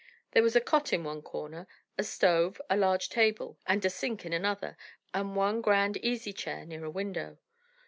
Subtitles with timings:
[0.31, 4.33] There was a cot in one corner, a stove, a large table, and sink in
[4.33, 4.75] another,
[5.13, 7.37] and one grand easy chair near a window.